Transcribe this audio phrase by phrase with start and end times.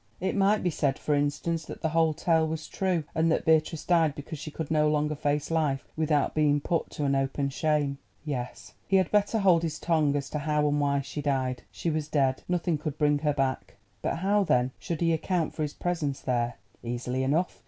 [0.19, 3.85] It might be said, for instance, that the whole tale was true, and that Beatrice
[3.85, 7.99] died because she could no longer face life without being put to an open shame.
[8.25, 11.61] Yes, he had better hold his tongue as to how and why she died.
[11.71, 13.75] She was dead—nothing could bring her back.
[14.01, 16.55] But how then should he account for his presence there?
[16.81, 17.59] Easily enough.